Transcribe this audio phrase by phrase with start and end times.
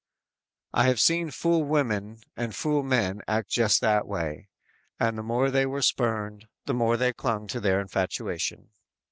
[0.73, 4.49] "_I have seen fool women and fool men act just that way,
[4.99, 8.71] and the more they were spurned, the more they clung to their infatuation.